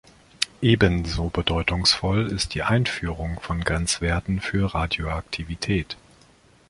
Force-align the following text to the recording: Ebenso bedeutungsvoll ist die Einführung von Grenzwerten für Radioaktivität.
Ebenso 0.63 1.29
bedeutungsvoll 1.29 2.25
ist 2.31 2.55
die 2.55 2.63
Einführung 2.63 3.39
von 3.39 3.63
Grenzwerten 3.63 4.41
für 4.41 4.73
Radioaktivität. 4.73 5.95